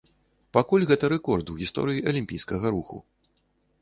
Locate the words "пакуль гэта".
0.57-1.11